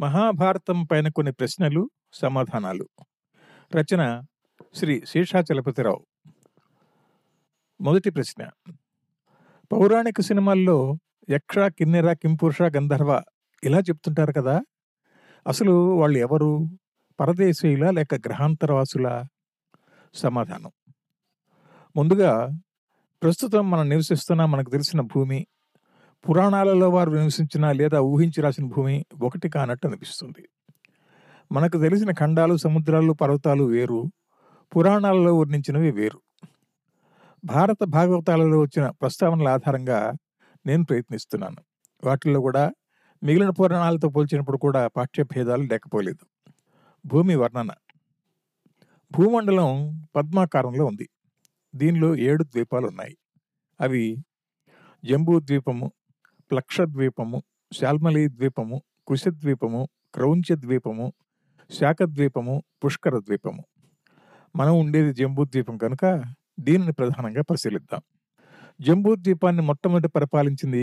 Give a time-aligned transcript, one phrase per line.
[0.00, 2.88] మహాభారతం పైన కొన్ని ప్రశ్నలు సమాధానాలు.
[3.74, 4.22] రచన
[4.74, 6.06] శ్రీ శీర్షాచలపతిరావు
[7.80, 8.48] మొదటి ప్రశ్న.
[9.72, 10.96] పౌరాణిక సినిమాల్లో
[11.30, 13.22] యక్ష కిన్నెర కింపురుష గంధర్వ
[13.64, 14.60] ఇలా చెప్తుంటారు కదా.
[15.46, 16.66] అసలు వాళ్ళు ఎవరు?
[17.20, 19.24] పరదేశీయుల లేక గ్రహాంతరవాసుల?
[20.14, 20.70] సమాధానం.
[21.96, 22.48] ముందుగా
[23.22, 25.46] ప్రస్తుతం మనం నివసిస్తున్న మనకు తెలిసిన భూమి
[26.28, 30.48] పురాణాలలో వారు నివసించిన లేదా ఊహించి రాసిన భూమి ఒకటి కానట్టు అనిపిస్తుంది.
[31.52, 34.04] మనకు తెలిసిన ఖండాలు సముద్రాలు పర్వతాలు వేరు
[34.76, 36.20] పురాణాలలో వర్ణించినవి వేరు.
[37.44, 40.12] భారత భాగవతాలలో వచ్చిన ప్రస్తావనల ఆధారంగా
[40.66, 41.56] నేను ప్రయత్నిస్తున్నాను.
[42.04, 42.70] వాటిల్లో కూడా
[43.22, 46.52] మిగిలిన పురాణాలతో పోల్చినప్పుడు కూడా పాఠ్యభేదాలు లేకపోలేదు.
[47.06, 47.70] భూమి వర్ణన.
[49.12, 51.08] భూమండలం పద్మాకారంలో ఉంది.
[51.74, 53.16] దీనిలో ఏడు ద్వీపాలు ఉన్నాయి
[53.80, 54.16] అవి
[55.04, 55.92] జంబూ ద్వీపము
[56.50, 61.12] ప్లక్ష ద్వీపము శాల్మలి ద్వీపము కుశద్వీపము క్రౌంచ ద్వీపము
[61.70, 63.62] శాఖద్వీపము పుష్కర ద్వీపము
[64.56, 66.04] మనం ఉండేది జంబూ ద్వీపం కనుక
[66.60, 68.02] దీనిని ప్రధానంగా పరిశీలిద్దాం.
[68.80, 70.82] జంబూ ద్వీపాన్ని మొట్టమొదటి పరిపాలించింది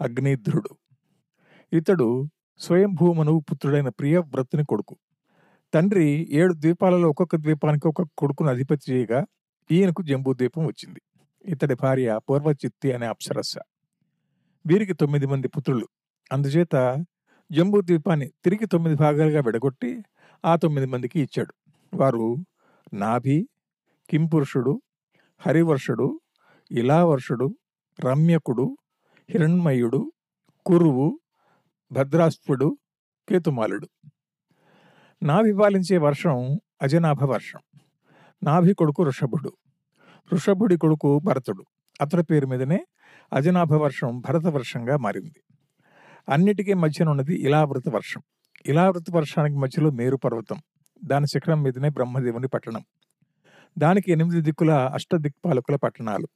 [0.00, 0.72] అగ్నిధ్రుడు
[1.72, 2.08] ఇతడు
[2.60, 4.96] స్వయంభూమనువు పుత్రుడైన ప్రియవ్రతుని కొడుకు.
[5.74, 9.20] తండ్రి ఏడు ద్వీపాలలో ఒక్కొక్క ద్వీపానికి ఒక్కొక్క కొడుకును అధిపతి చేయగా
[9.70, 11.00] ఈయనకు జంబూ ద్వీపం వచ్చింది.
[11.44, 13.54] ఇతడి భార్య పూర్వచిత్తి అనే అప్సరస్స
[14.66, 15.88] వీరికి తొమ్మిది మంది పుత్రులు.
[16.32, 17.04] అందుచేత
[17.52, 20.02] జంబూ ద్వీపాన్ని తిరిగి తొమ్మిది భాగాలుగా విడగొట్టి
[20.44, 21.54] ఆ తొమ్మిది మందికి ఇచ్చాడు.
[21.96, 22.36] వారు
[22.92, 23.48] నాభి
[24.10, 24.82] కింపురుషుడు
[25.38, 26.20] హరివర్షుడు
[26.70, 27.56] ఇలావర్షుడు
[28.00, 28.78] రమ్యకుడు
[29.30, 30.12] హిరణ్మయుడు
[30.66, 31.20] కురువు
[31.92, 32.78] భద్రాస్పుడు
[33.28, 33.88] కేతుమాలుడు.
[35.22, 37.60] నాభి పాలించే వర్షం అజనాభ వర్షం.
[38.42, 39.52] నాభి కొడుకు ఋషభుడు.
[40.34, 41.64] ఋషభుడి కొడుకు భరతుడు.
[42.00, 42.86] అతడి పేరు మీదనే
[43.32, 45.42] అజనాభ వర్షం భరత వర్షంగా మారింది.
[46.28, 48.22] అన్నిటికీ మధ్యన ఉన్నది ఇలావృత వర్షం.
[48.66, 50.56] ఇలావృత వర్షానికి మధ్యలో మేరు పర్వతం.
[51.04, 52.84] దాని శిఖరం మీదనే బ్రహ్మదేవుని పట్టణం.
[53.78, 56.28] దానికి ఎనిమిది దిక్కుల అష్టదిక్పాలకుల పట్టణాలు.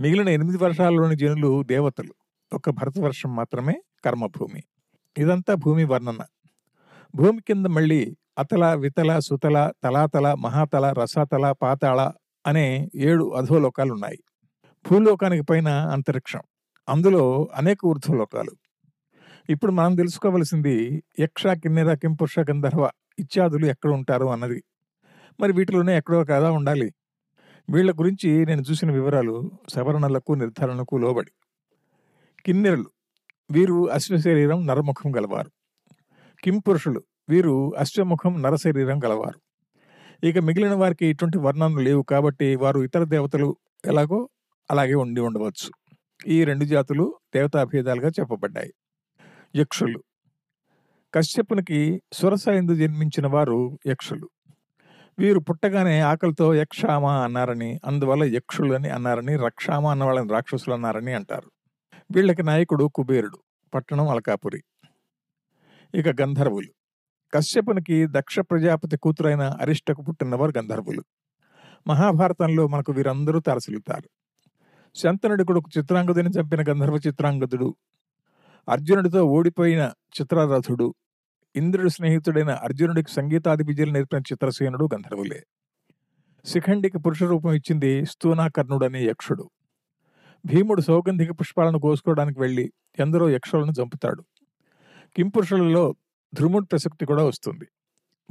[0.00, 2.14] మిగిలిన ఎనిమిది వర్షాలలోని జనులు దేవతలు.
[2.52, 4.62] ఒక భరత వర్షం మాత్రమే కర్మభూమి.
[5.18, 6.18] ఇదంతా భూమి వర్ణన.
[7.14, 12.12] భూమి కింద మళ్ళీ అతల వితల సుతల తలాతల మహాతల రసాతల పాతాళ
[12.46, 14.18] అనే ఏడు అధోలోకాలు ఉన్నాయి
[14.88, 16.40] భూలోకానికి పైన అంతరిక్షం.
[16.88, 18.50] అందులో అనేక ఊర్ధ్వలోకాలు.
[19.50, 24.64] ఇప్పుడు మనం తెలుసుకోవలసింది యక్ష కిన్నెర కింపురుష గంధర్వ ఇత్యాదులు ఎక్కడ ఉంటారు అన్నది.
[25.40, 26.94] మరి వీటిలోనే ఎక్కడో కదా ఉండాలి.
[27.70, 31.30] వీళ్ళ గురించి నేను చూసిన వివరాలు సవరణలకు నిర్ధారణకు లోబడి.
[32.46, 32.90] కిన్నెరలు
[33.50, 35.50] వీరు అశ్వశరీరం నరముఖం గలవారు.
[36.44, 39.40] కింపురుషులు వీరు అశ్వముఖం నరశరీరం గలవారు.
[40.26, 44.28] ఇక మిగిలిన వారికి ఇటువంటి వర్ణనలు లేవు కాబట్టి వారు ఇతర దేవతలు ఎలాగో
[44.70, 45.70] అలాగే ఉండి ఉండవచ్చు.
[46.26, 48.74] ఈ రెండు జాతులు దేవతాభేదాలుగా చెప్పబడ్డాయి.
[49.56, 50.02] యక్షులు.
[51.14, 54.30] కశ్యపునికి సురస ఎందు జన్మించిన వారు యక్షులు.
[55.18, 61.50] వీరు పుట్టగానే ఆకలితో యక్షామ అన్నారని అందువల్ల యక్షులు అని అన్నారని రక్షామ అన్న వాళ్ళని రాక్షసులు అన్నారని అంటారు.
[62.14, 63.38] వీళ్ళకి నాయకుడు కుబేరుడు
[63.74, 64.62] పట్టణం అలకాపురి.
[65.94, 66.68] ఇక గంధర్వులు.
[67.34, 71.04] కశ్యపునికి దక్ష ప్రజాపతి కూతురైన అరిష్టకు పుట్టినవారు గంధర్వులు.
[71.86, 74.19] మహాభారతంలో మనకు వీరందరూ తరసిలుతారు
[74.96, 77.74] శంతనుడి కొడుకు చిత్రాంగదుని చంపిన గంధర్వ చిత్రాంగదుడు.
[78.68, 80.94] అర్జునుడితో ఓడిపోయిన చిత్రరథుడు.
[81.56, 85.42] ఇంద్రుడి స్నేహితుడైన అర్జునుడికి సంగీతాది విద్యలు నేర్పిన చిత్రసేనుడు గంధర్వులే.
[86.44, 89.50] శిఖండికి పురుష రూపం ఇచ్చింది స్థూనాకర్ణుడు అనే యక్షుడు.
[90.46, 94.24] భీముడు సౌగంధిక పుష్పాలను కోసుకోవడానికి వెళ్ళి ఎందరో యక్షులను చంపుతాడు.
[95.16, 95.94] కింపురుషులలో
[96.34, 97.64] ధ్రుముడి ప్రసక్తి కూడా వస్తుంది.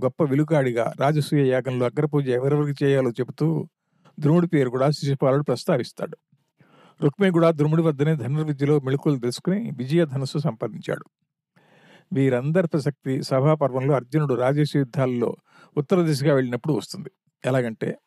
[0.04, 3.68] గొప్ప విలుకాడిగా రాజసూయ యాగంలో అగ్రపూజ ఎవరెవరికి చేయాలో చెబుతూ
[4.20, 6.18] ధ్రుముడి పేరు కూడా శిశుపాలుడు ప్రస్తావిస్తాడు.
[7.02, 11.06] రుక్మి కూడా ధ్రుముడి వద్దనే ధనుర్విద్యలో మెళుకులు తెలుసుకుని విజయ ధనుస్సు సంపాదించాడు.
[12.14, 15.36] వీరందరి ప్రసక్తి సభాపర్వంలో అర్జునుడు రాజేశ యుద్ధాల్లో
[15.78, 17.12] ఉత్తర దిశగా వెళ్ళినప్పుడు వస్తుంది.
[17.46, 17.98] ఎలాగంటే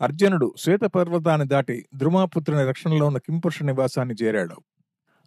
[0.00, 4.56] అర్జునుడు శ్వేత పర్వతాన్ని దాటి ద్రుమాపుత్రుని రక్షణలో ఉన్న కింపురుష నివాసాన్ని చేరాడు.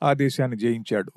[0.04, 1.12] ఆ దేశాన్ని జయించాడు.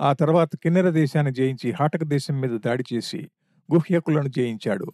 [0.00, 3.28] ఆ తర్వాత కిన్నెర దేశాన్ని జయించి హాటక దేశం మీద దాడి చేసి
[3.74, 4.86] గుహ్యకులను జయించాడు.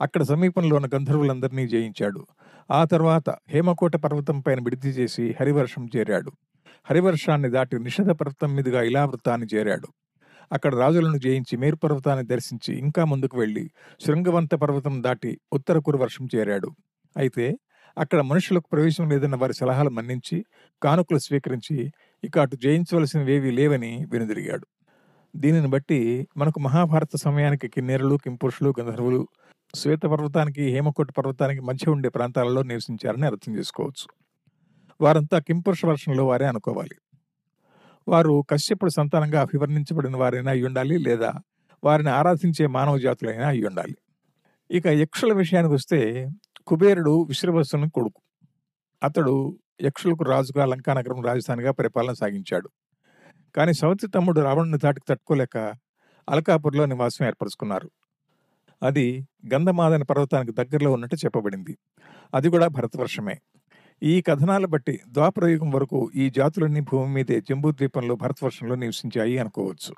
[0.00, 2.26] అక్కడ సమీపంలో ఉన్న గంధర్వులందరినీ జయించాడు.
[2.70, 6.30] ఆ తర్వాత హేమకోట పర్వతం పైన విడిది చేసి హరివర్షం చేరాడు.
[6.86, 9.88] హరివర్షాన్ని దాటి నిషధ పర్వతం మీదుగా ఇలావృతాన్ని చేరాడు.
[10.52, 13.64] అక్కడ రాజులను జయించి మేరు పర్వతాన్ని దర్శించి ఇంకా ముందుకు వెళ్ళి
[14.06, 16.70] శృంగవంత పర్వతం దాటి ఉత్తర కురువర్షం చేరాడు.
[17.16, 17.46] అయితే
[17.96, 20.44] అక్కడ మనుషులకు ప్రవేశం లేదన్న వారి సలహాలు మన్నించి
[20.82, 21.76] కానుకలు స్వీకరించి
[22.24, 24.66] ఇక అటు జయించవలసినవేవీ లేవని వెనుదిరిగాడు.
[25.34, 26.00] దీనిని బట్టి
[26.36, 29.22] మనకు మహాభారత సమయానికి కిన్నెరలు కింపురుషులు గంధర్వులు
[29.76, 34.06] శ్వేత పర్వతానికి హేమకోట పర్వతానికి మధ్య ఉండే ప్రాంతాలలో నివసించారని అర్థం చేసుకోవచ్చు.
[35.00, 36.96] వారంతా కింపురుష వర్షంలో వారే అనుకోవాలి.
[38.08, 41.32] వారు కశ్యపుడు సంతానంగా అభివర్ణించబడిన వారైనా అయి ఉండాలి లేదా
[41.84, 43.96] వారిని ఆరాధించే మానవ జాతులైనా అయి ఉండాలి.
[44.70, 46.30] ఇక యక్షుల విషయానికి వస్తే
[46.66, 48.20] కుబేరుడు విశ్రవసుని కొడుకు.
[49.02, 52.70] అతడు యక్షులకు రాజుగా లంకానగరం రాజధానిగా పరిపాలన సాగించాడు.
[53.56, 55.56] కానీ సవతి తమ్ముడు రావణుని దాటికి తట్టుకోలేక
[56.28, 57.90] అలకాపూర్లో నివాసం ఏర్పరచుకున్నారు.
[58.82, 61.78] అది గంధమాదన పర్వతానికి దగ్గరలో ఉన్నట్టు చెప్పబడింది.
[62.34, 63.40] అది కూడా భరతవర్షమే.
[64.02, 69.94] ఈ కథనాలు బట్టి ద్వాపరయుగం వరకు ఈ జాతులన్నీ భూమి మీదే జంబూద్వీపంలో భరతవర్షంలో నివసించాయి అనుకోవచ్చు.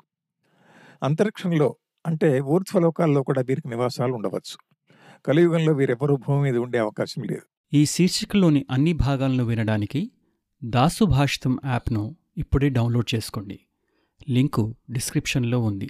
[1.03, 4.57] అంతరిక్షంలో అంటే ఊర్ధ్వలోకాల్లో కూడా వీరికి నివాసాలు ఉండవచ్చు.
[5.25, 7.41] కలియుగంలో వీరెవ్వరూ భూమి మీద ఉండే అవకాశం లేదు.
[7.73, 10.11] ఈ శీర్షికలోని అన్ని భాగాలను వినడానికి
[10.63, 13.59] దాసు భాషితం యాప్ను ఇప్పుడే డౌన్లోడ్ చేసుకోండి.
[14.29, 15.89] లింకు డిస్క్రిప్షన్లో ఉంది.